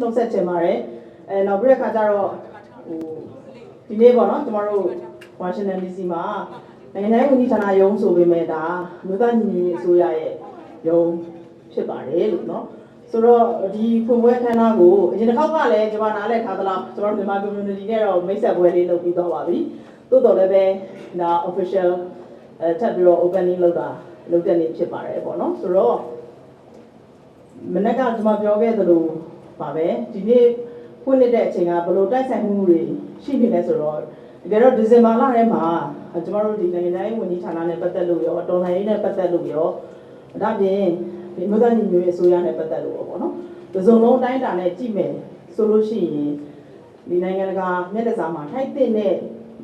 [0.00, 0.78] နှုတ်ဆက်ချင်ပါတယ်
[1.28, 2.30] အဲနောက်ပြီးတဲ့ခါကျတော့
[2.86, 3.00] ဟို
[3.88, 4.84] ဒီနေ့ပေါ့နော်ကျမတို့
[5.40, 6.22] ဝါရှင်တန် DC မှာ
[6.94, 8.62] နိုင်ငံတိုင်းဝန်ကြီးဌာနရုံးဆိုပေမဲ့ဒါ
[9.06, 10.34] မြို့သားညီညွတ်ရေးအစိုးရရဲ့
[10.88, 11.10] ရုံး
[11.72, 12.64] ဖြစ်ပါတယ်လို့နော်
[13.10, 19.58] ဆိုတော့ဒီဖွင့်ပွဲအခမ်းအနားကိုအရင်တစ်ခေါက်ကလည်းကျွန်မနားလည်ထားသလားကျွန်တော်တို့မြန်မာ community နဲ့တော့မိတ်ဆက်ပွဲလေးလုပ်ပြီးတော့ပါပြီ
[20.10, 20.64] သို့တော်လည်းပဲ
[21.20, 21.90] ဒါ official
[22.60, 23.88] အဲထပ်ပြီးတော့ opening လုပ်တာ
[24.30, 25.96] လုပ်တဲ့နေ့ဖြစ်ပါတယ်ပေါ့နော်ဆိုတော့
[27.74, 29.04] မနေ့ကကျွန်မပြောခဲ့သလို
[29.60, 30.44] ပါပဲဒီနေ့
[31.02, 32.80] ဖွင့်လှစ်တဲ့အချိန်ကဘယ်လိုတိုက်ဆိုင်မှုတွေ
[33.24, 33.98] ရှိနေလဲဆိုတော့
[34.42, 35.64] တကယ်တော့ဒီဇင်ဘာလထဲမှာ
[36.24, 39.68] ကျွန်တော်တို့ဒီနိုင်ငံတိုင်းဝန်ကြီးဌာနနဲ့ပတ်သက်လို့ရောတော်လှန်ရေးနဲ့ပတ်သက်လို့ရော
[40.42, 40.84] ဒါပြင်
[41.34, 43.32] ဒီမြို့သားညီညွတ်ရေးအစိုးရနဲ့ပတ်သက်လို့ရောပေါ့နော်
[43.72, 45.12] ဒီစုံလုံးအတိုင်းအတာနဲ့ကြည့်မယ်
[45.54, 46.32] ဆိုလို့ရှိရင်
[47.08, 49.14] ဒီနိုင်ငံတကာမျက်နှာစာမှာထိုက်တဲ့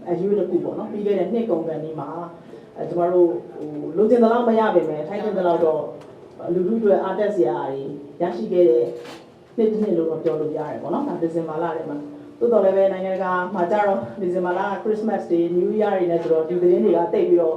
[0.08, 2.08] အယူတစ်ခုပေါ့နော်ပြီးခဲ့တဲ့နှစ်ကုန်ကန်นี้မှာ
[2.76, 5.82] အဲကျွန်တော်တို့ဟိုလိုချင်တဲ့လောက်မရပါပဲထိုက်တဲ့လောက်တော့
[6.54, 7.82] လူလူတွေအားတက်စရာတွေ
[8.20, 8.84] ရရှိခဲ့တဲ့
[9.56, 11.98] နှစ်တစ်နှစ်လို့တော့ပြောလို့ရတယ်ပေါ့နော်ဒါဒီဇင်ဘာလထဲမှာ
[12.38, 17.56] တိုးတော်လည်းပဲနိုင်ငံတကာမှာကြတော့ဒီဇင်ဘာလ Christmas Day New Year တွေနဲ့ဆိုတော့ဒီသတင်းတွေကတိတ်ပြီးတော့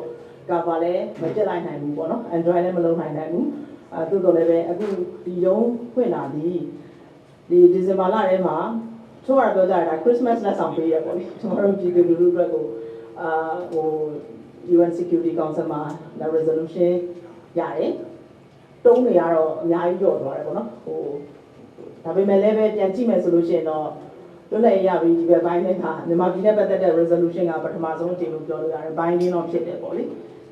[0.50, 3.48] ကဘာလည်းမပြတ်လိုက်နိုင်ဘူးပေါ့နော် Android လည်းမလုံးနိုင်နိုင်ဘူး
[3.94, 4.88] အဲတိုးတော်လည်းပဲအခု
[5.26, 6.62] ဒီရုံးဖွင့်လာပြီး
[7.50, 8.58] ဒီဒီဇင်ဘာလထဲမှာ
[9.26, 12.66] ချိုးရပြောကြတာ Christmas လက်ဆောင်ပေးရပေါ့လေကျွန်တော်တို့ပြည်သူလူထုအတွက်ကို
[13.22, 13.30] အာ
[13.74, 13.88] ဟို
[14.76, 15.82] UN Security Council မှာ
[16.36, 16.92] resolution
[17.60, 17.92] ရတယ်
[18.86, 21.02] တုံးတွေကတော့အများကြီးကြော့သွားတယ်ပေါ့နော်ဟို
[22.08, 23.88] ဒါပေမဲ့လည်းပဲပြန်ကြည့်မယ်ဆိုလို့ရှိရင်တော့
[24.52, 30.04] လွတ်လပ်ရေးရပြီးဒီဘက်ဘိုင်းနဲ့ကမြန်မာပြည်နဲ့ပတ်သက်တဲ့ resolution ကပထမဆုံးအကြိမ်လို့ပြောလို့ရတယ်ဘိုင်းရင်းတော့ဖြစ်တယ်ပေါ့လေ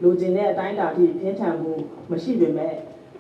[0.02, 1.72] လူကျင်တဲ့အတိုင်းအတာအထိပြင်းထန်မှု
[2.12, 2.74] မရှိပေမဲ့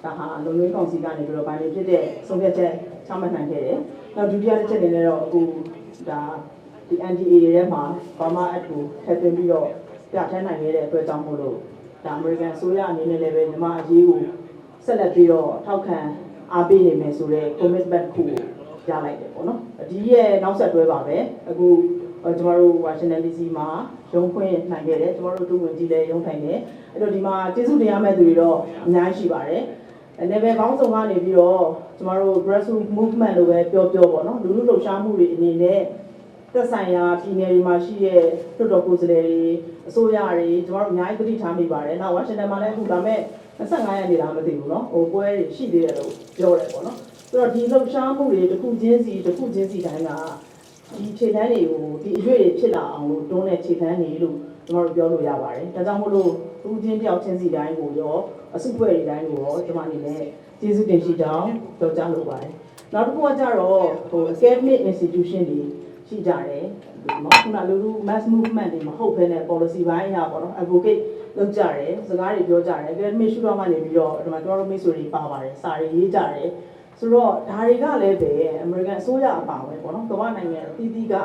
[0.03, 2.73] ဒါဟာလုံငွေကောင်စီကနေပြီးတော့ဘိုင်းရင်းဖြစ်တဲ့ဆုံးဖြတ်ချက်
[3.07, 3.79] ချမှတ်နိုင်ခဲ့တယ်
[4.15, 5.39] နောက်ဒုတိယတစ်ချက်အနေနဲ့တော့အခု
[6.09, 6.21] ဒါ
[6.87, 7.83] ဒီ NDA တွေထဲမှာ
[8.19, 9.67] ဘာမှအထူထည့်သွင်းပြီးတော့
[10.11, 11.57] ပြဋ္ဌာန်းနိုင်ခဲ့တဲ့အတွက်ကြောင့်မို့လို့
[12.03, 14.21] ဒါ American အစိုးရအနေနဲ့လည်းပဲမြန်မာအရေးကို
[14.85, 15.99] ဆက်လက်ပြီးတော့ထောက်ခံ
[16.53, 18.39] အားပေးနေမယ်ဆိုတော့ commitment ခုကို
[18.89, 19.59] ရလိုက်တယ်ပေါ့နော်
[19.89, 21.17] ဒီရဲ့နောက်ဆက်တွဲပါပဲ
[21.49, 21.67] အခု
[22.37, 23.67] ကျမတို့ Washington DC မှာ
[24.13, 26.59] ရုံးဖွင့်နိုင်ခဲ့တယ်ကျမတို့တူဝင်ကြီးလည်းရုံးထိုင်တယ်
[26.93, 29.63] အဲ့တော့ဒီမှာကျေးဇူးတင်ရမယ့်သူတွေတော့အများကြီးရှိပါတယ်
[30.19, 31.63] အဲ level ပေါင်းစုံကနေပြီးတော့
[31.97, 35.81] ကျမတို့ grassroots movement လို့ပဲပြောပြောပေါ့နော်လူလူလှုပ်ရှားမှုတွေအနေနဲ့
[36.54, 38.22] သက်ဆိုင်ရာပြည်နယ်တွေမှာရှိတဲ့
[38.56, 39.44] လွှတ်တော်ကိုယ်စားလှယ်တွေ
[39.88, 43.20] အစိုးရတွေကျမတို့အများကြီးသတိထားမိပါတယ်။နောက်ဝါရှင်တန်မှာလည်းအခုဒါမဲ့
[43.60, 46.96] 25ရက်နေလားမသိဘူးเนาะဟိုပွဲတွေရှိသေးတယ်လို့ပြောတယ်ပေါ့နော်
[47.28, 50.10] ဆိုတော့ဒီလှုပ်ရှားမှုတွေတစ်ခုချင်းစီတစ်ခုချင်းစီတိုင်းက
[50.98, 56.30] ဒီခြေတန်းတွေကိုဒီအရွေ့တွေဖြစ်လာအောင်လို့တွန်းတဲ့ခြေတန်းတွေလို့ကျွန်တော်တို့ပြောလို့ရပါတယ်ဒါကြောင့်မို့လို့
[56.62, 58.16] သူချင်းတယောက်ချင်းစီတိုင်းကိုရော
[58.54, 60.22] အစုအဖွဲ့တွေတိုင်းကိုရောကျွန်မအနေနဲ့
[60.60, 62.52] ကျေးဇူးတင်ရှိကြောင်းပြောကြားလိုပါတယ်
[62.94, 65.60] နောက်တစ်ခုကကြတော့ဟို academic institution တွေ
[66.07, 66.65] ရှိကြတယ်
[67.23, 71.01] နော်ခုနလူလူ mass movement တွေမဟုတ်ဘဲနဲ့ policy ဘိုင်းအရာပေါ့နော် advocate
[71.37, 76.49] လုပ်ကြတယ်စကားတွေပြောကြတယ် academic ရှုထောင့်ကနေပြီးတော့ဒီမှာကျွန်တော်တို့မိတ်ဆွေတွေပါပါတယ်စာတွေရေးကြတယ်
[76.99, 78.33] ဆိုတော့ဒါတွေကလည်းပဲ
[78.65, 81.15] American အစိုးရအပါပဲပေါ့နော်ကမ္ဘာနိုင်ငံအသီးသီးက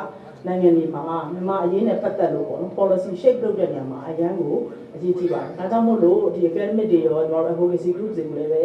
[0.47, 1.01] နိုင်ငံတွေမှာ
[1.33, 4.55] မြန်မာအရေးနဲ့ပတ်သက်လို့ပေါ့နော် policy shape လုပ်တဲ့နေရာမှာအရန်ကို
[4.95, 8.63] အရေးကြီးပါတယ်ဒါကြောင့်မို့လို့ဒီ academic တွေရောကျွန်တော်တို့ advocacy group တွေကိုလည်းပဲ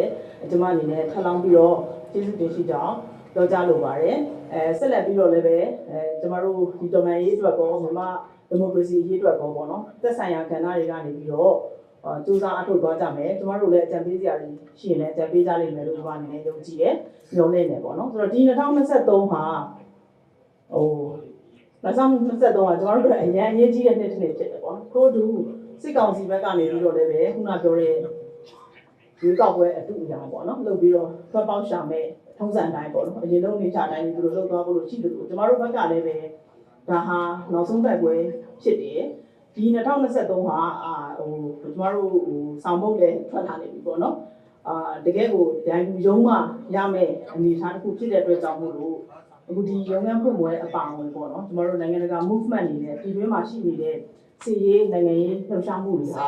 [0.49, 1.77] ကျွန်မအနေနဲ့ထပ်လောင်းပြီးတော့
[2.11, 2.95] ကျေးဇူးတင်ရှိကြောင်း
[3.37, 4.17] ပြောကြားလိုပါတယ်
[4.53, 5.57] အဲဆက်လက်ပြီးတော့လည်းပဲ
[5.89, 8.07] အဲကျွန်တော်တို့ဒီတော်မန်ရေးအတွက်ကောမြန်မာ
[8.49, 11.53] ဒီမိုကရေစီရေးအတွက်ကောပေါ့နော်သက်ဆိုင်ရာကဏ္ဍတွေကနေပြီးတော့
[12.05, 14.49] အာစူးစမ်းအထောက်သွားကြမယ်ကျမတို့လည်းအကြံပေးစရာတွေ
[14.79, 16.95] ရှိရင်လည်းအကြံပေးကြလိမ့်မယ်လို့ကျွန်မအနေနဲ့ယုံကြည်တယ်
[17.35, 19.43] ညွှန်နေတယ်ပေါ့နော်ဆိုတော့ဒီ2023ဟာ
[20.73, 20.87] ဟို
[21.83, 25.23] 2023ကကျွန်တော်တို့အရင်အရေးကြီးတဲ့နှစ်တစ်နှစ်ဖြစ်တယ်ပေါ့နော်ထို့တူ
[25.81, 27.93] စစ်ကောင်စီဘက်ကနေပြီးတော့လည်းပဲခုနပြောတဲ့
[29.19, 32.05] ဒီကောက်ပွဲအတူအရာပေါ့နော်လုပ်ပြီးတော့ဖတ်ပေါက်ရှာမဲ့
[32.37, 36.17] ထုံးစံတိုင်းပေါ့နော်အရင်ဆုံးနေချတိုင်းဒီလိုလုပ်သွားဖို့လို့ရှိတယ်လို့ကျွန်တော်တို့ဘက်ကလည်းပဲ
[36.89, 37.19] ဒါဟာ
[37.53, 38.13] နောက်ဆုံးတိုက်ပွဲ
[38.61, 39.01] ဖြစ်တယ်
[39.55, 41.31] ဒီ2023ဟာအာဟို
[41.61, 44.15] ကျွန်တော်တို့ဟိုဆောင်းမုတ်လည်းထွက်လာနေပြီပေါ့နော်
[44.67, 46.33] အာတကယ်ကိုဒိုင်လူရုံးမှ
[46.75, 48.97] ရမယ့်အနေအထားတစ်ခုဖြစ်တဲ့အတွက်ကြောင့်မို့လို့
[49.49, 53.95] အခုဒီရုံးခန်းဖွင့်ပွဲအပါအဝင်ပေါ့နော်ကျွန်တော်တို့နိုင်ငံတကာ movement တွေနဲ့ပြည်တွင်းမှာရှိနေတဲ့
[54.43, 56.27] စီရေးနိုင်ငံရေးလှုပ်ရှားမှုတွေဟာ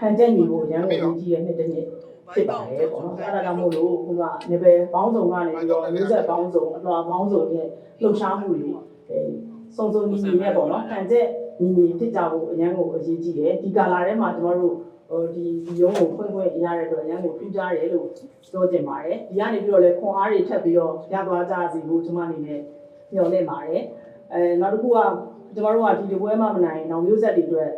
[0.00, 1.86] ခံချက်ညီဖို့ရန်ကုန်ကြီးရဲ့နှစ်တစ်နှစ်
[2.34, 7.66] ဖြစ်ပါတယ်ပေါ့နော်အဲဒါကြောင့်မို့လို့ခုကနေပဲပေါင်းစုံကနေပြီးတော့မျိုးဆက်ပေါင်းစုံအလွှာပေါင်းစုံရဲ့
[8.02, 8.68] လှုပ်ရှားမှုတွေ
[9.10, 9.20] အဲ
[9.76, 11.26] စုံစုံညီညီနဲ့ပေါ့နော်ခံချက်
[11.60, 14.74] ညီညီဖြစ်ကြဖို့အရန်ကိုအရေးကြီးတယ်ဒီကာလာထဲမှာကျွန်တော်တို့
[15.08, 18.08] ဟိုဒီဒီရုံးကိုဖွင့်ဖွင့်ရတဲ့အတွက်အရန်ကိုပြကြတယ်လို့
[18.52, 22.60] ပြောချင်ပါတယ်ဒီကနေပြီးတော့လည်းခွန်အားတွေထပ်ပြီးတော့ရသွားကြစီဖို့ကျွန်မအနေနဲ့
[23.14, 23.82] ညှော်လင့်ပါတယ်
[24.32, 24.98] အဲနောက်တစ်ခုက
[25.54, 27.70] ကျွန်တော်တို့ကဒီဒီပွဲမှမနိုင်အောင်မျိုးဆက်တွေအတွက်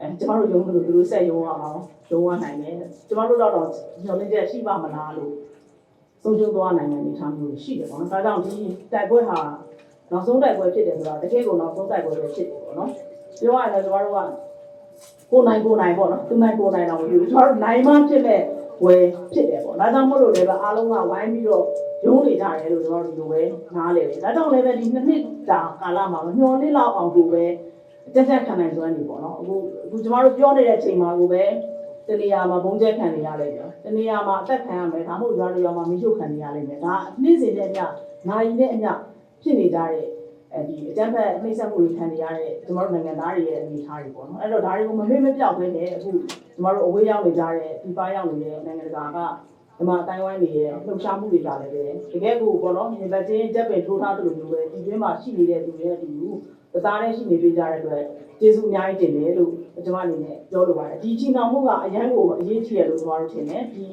[0.00, 1.80] အဲကျမတို့ရုံးလို့သူတို့ဆက်ရုံးအောင်
[2.10, 2.74] ရုံးရနိုင်တယ်
[3.08, 3.66] ကျမတို့တော့တော့
[4.04, 5.32] ညှော်လင့်ချက်ရှိပါမလားလို့
[6.22, 8.54] ဆုံးရှုံးသွားနိုင်တဲ့အနေအထားမျိုးရှိတယ်ပေါ့နော်ဒါကြောင့်ဒီ
[8.92, 9.38] တိုက်ပွဲဟာ
[10.10, 12.90] နောက်ဆုံးတိုက်ပွဲဖြစ်တယ်ဆိုတာတကယ်ကိုနောက်ဆုံးတိုက်ပွဲပဲဖြစ်တယ်ပေါ့နော်
[13.40, 14.18] ပြောရရင်လည်းကျမတို့က
[15.30, 18.40] ကိုနိုင်ကိုနိုင်ပေါ့နော်သူနိုင်ကိုနိုင်တော့မဖြစ်ဘူးကျမတို့နိုင်မှဖြစ်မဲ့
[18.84, 21.64] ဝယ်ဖြစ်တယ်ပေါ့ဒါကြောင့်မို့လို့လည်းအားလုံးကဝိုင်းပြီးတော့
[22.04, 23.42] ရုံးနေကြတယ်လို့ကျွန်တော်တို့ဒီလိုပဲ
[23.76, 27.44] နားလေတယ်ဒါကြောင့်လည်းပဲဒီနှစ်နှစ်တာကာလမှာမမျှော်လင့်လောက်အောင်ကိုပဲ
[28.14, 29.54] တက်တက်ခံနိုင်စွမ်းနေပေါ့နော်အခု
[29.84, 31.42] အခုကျွန်တော်တို့ပြောနေတဲ့အချိန်မှာကိုပဲ
[32.08, 37.84] တနေရာမှာဘုံကျဲခံနေရလိမ့်မယ်တနေရာမှာအသက်ခံရမယ်ဒါမှမဟုတ်ရွာတွေရွာမှာမိရှုခံနေရလိမ့်မယ်ဒါနေ့စဉ်နဲ့အမျှ
[38.28, 38.90] နိုင်နဲ့အမျှ
[39.42, 40.04] ဖြစ်နေကြတဲ့
[40.52, 49.18] အဲဒီအကြမ်းဖက်နှိမ့်ဆက်မှုတွေခံနေရတဲ့ကျွန်တော်တို့နိုင်ငံသားတွေရဲ့အနေအထားတွေပေါ့နော်အဲ့တော့ဒါတွေကိုမမေ့မပြောက်ပဲနဲ့အခုကျွန်တော်တို့အဝေးရောက်နေကြတဲ့ဒီပါရောက်နေတဲ့နိုင်ငံတကာက
[49.78, 56.28] ဒီမှာအတိုင်းဝိုင်းတွေရဲ့လှုပ်ရှားမှုတွေကလည်းပဲတကယ်ကိုပေါ့နော်ညီပတ်ချင်းတက်ပင်ထိုးထားသလိုမျိုးပဲဒီတွင်းမှာရှိနေတဲ့သူတွေနဲ့ဒီလူ
[56.74, 58.02] သသားနဲ့ရှိနေပေးကြတဲ့အတွက်
[58.40, 59.52] ကျေးဇူးအများကြီးတင်တယ်လို့
[59.84, 63.84] ကျွန်မအနေနဲ့ပြောလိုပါတယ်ဒီချီနှောင်မှုကအရန်ကိုအရေးကြီးရလို့ကျွန်တော်တို့ထင်တယ်ဒီ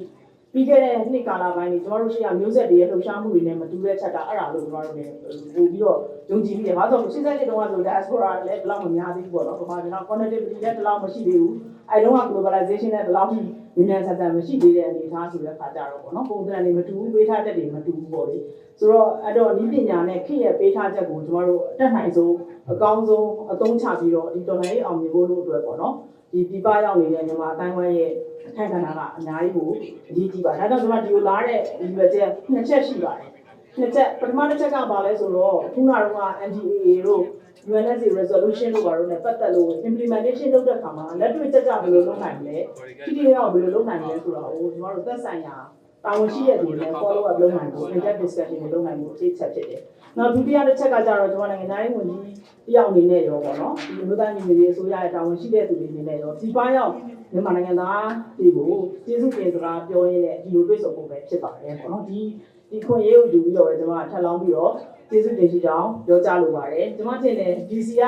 [0.54, 5.98] ပြီးခဲ့တဲ့နှစ်ကာလပိုင်းကြီးကျွန်တော်တို့ရှိရမျိုးဆက်တွေရဲ့လှုပ်ရှားမှုတွေနဲ့မတူတဲ့ချက်တာအဲ့ဒါလို့ကျွန်တော်တို့လည်းပို့ပြီးတော့
[6.30, 11.54] ယုံကြည်ပြီးတယ်။ဘာလို့လဲဆိုတော့88တုန်းကဆို diaspora လည်းဘယ်လောက်မများသေးဘူးပေါ့နော်။ဘာမှကျွန်တော် connectivity လည်းဘယ်လောက်မရှိသေးဘူး။
[11.92, 13.40] အဲတုန်းက globalization နဲ့ဘယ်လောက်ထိ
[13.90, 18.38] ဉာဏ်ဆက်ဆက်မရှိသေးတဲ့အနေအထားဆိုတဲ့ခါကြတော့ပေါ့နော်။ပုံစံတွေမတူဘူးပေးထားချက်တွေမတူဘူးပေါ့လေ။
[18.80, 22.36] ဆိုတော့အဲ့တော့ဒီပညာနဲ့ခေတ်ရဲ့ပေးထားချက်ကိုကျွန်တော်တို့အတက်နိုင်ဆုံး
[22.72, 25.96] အကောင်းဆုံးအသုံးချပြီးတော့ဒီတော်လိုင်းရေးအောင်မြင်ဖို့လို့အတွက်ပေါ့နော်။
[26.32, 28.12] ဒီပြပရောက်နေတဲ့မြန်မာအတိုင်းဝိုင်းရဲ့
[28.48, 28.82] အခက်အခဲက
[29.18, 29.70] အများကြီးကို
[30.10, 33.30] အရေးကြီးပါဒါကြောင့်ကျွန်မဒီကိုလာတဲ့ဒီဘက်ချက်နှစ်ချက်ရှိပါတယ်
[33.80, 37.24] နှစ်ချက်ပထမတစ်ချက်ကဘာလဲဆိုတော့ခုနကတော့ NDAA တို့
[37.70, 42.58] UNSC resolution တို့ဘာလို့လဲပတ်သက်လို့ implementation လုပ်တဲ့အခါမှာလက်တွေ့ကြကြဘယ်လိုလုပ်နိုင်မလဲ
[43.06, 45.58] တိတိကျကျဘယ်လိုလုပ်နိုင်မလဲဆိုတာကိုကျွန်တော်တို့သက်ဆိုင်ရာ
[46.06, 49.82] တာဝန်ရှိတဲ့သူတွေ follow up လုပ်နိုင်ဖို့ in-depth discussion တွေလုပ်နိုင်ဖို့အခြေချက်ဖြစ်တယ်။
[50.18, 52.24] နောက်ဒုတိယတစ်ချက်ကကြတော့ကျွန်တော်နိုင်ငံသားရေးဝန်ကြီး
[52.68, 56.94] တယောက်အနေနဲ့ရောပေါ့နော်ဒီလူသားညီမတွေအစိုးရရဲ့တာဝန်ရှိတဲ့သူတွေအနေနဲ့ရောဒီပန်းရောက်
[57.34, 58.08] မြန်မာနိုင်ငံသား
[58.40, 58.72] တွေကို
[59.06, 62.20] ကျေးဇူးတင်စကားပြောရင်းနဲ့ဒီလိုတွေ့ဆုံဖို့ပဲဖြစ်ပါတယ်ပေါ့နော်ဒီ
[62.70, 64.74] ဒီခွင့်ရေးကိုယူပြီးတော့ကျွန်တော်ကထပ်လောင်းပြီးတော့
[65.12, 68.04] ကျေးဇူးတင်ရှိကြောင်းပြောကြားလိုပါတယ်ကျွန်မထင်တယ် DC က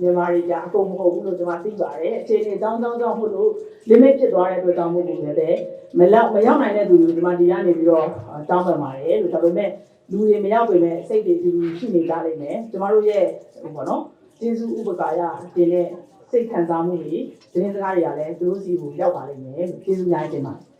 [0.00, 3.50] မြန်မာတွေကြာအကုန်မဟုတ်ဘူးလို့ကျွန်မသိပါတယ်အခြေအနေအကြောင်းကြောင်းကြောင့်မို့လို့
[3.90, 5.60] limit ဖြစ်သွားတဲ့အတွက်ကြောင့်မို့လို့လည်း
[5.98, 8.06] မလောက်မရောက်နိုင်တဲ့သူတွေဒီမှာဒီကနေပြီးတော့
[8.48, 9.70] တောင်းပန်ပါတယ်လို့ဒါပေမဲ့
[10.10, 13.24] လူတွေမရောက်ပေမဲ့စိတ်တွေဒီလိုရှိနေကြလိမ့်မယ်ကျမတို့ရဲ့
[13.62, 14.02] ဟိုပေါ့နော်
[14.38, 15.20] ကျေးဇူးဥပကာရ
[15.56, 15.86] တင်တဲ့
[16.30, 17.14] စိတ်ခံစားမှုတွေ
[17.52, 20.75] တင်းစကားတွေကလည်းသူတို့စီကိုရောက်ပါလိမ့်မယ်လို့ကျေးဇူးများတင်ပါတယ်